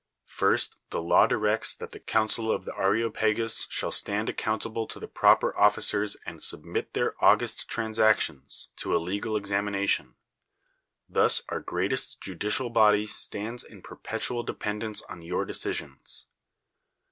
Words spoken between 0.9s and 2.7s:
law directs that the council of